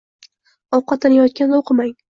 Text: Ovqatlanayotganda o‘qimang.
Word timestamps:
Ovqatlanayotganda 0.79 1.63
o‘qimang. 1.63 1.99